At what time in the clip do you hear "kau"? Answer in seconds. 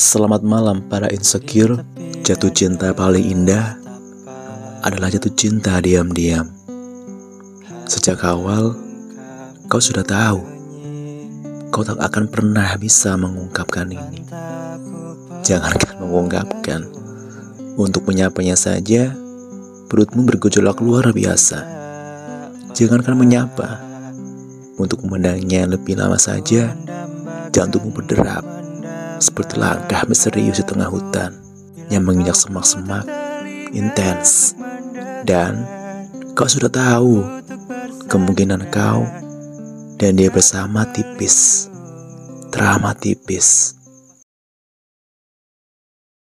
9.68-9.76, 11.68-11.84, 36.32-36.48, 38.72-39.04